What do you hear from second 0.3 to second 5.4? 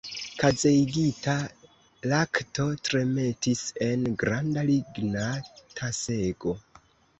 Kazeigita lakto tremetis en granda ligna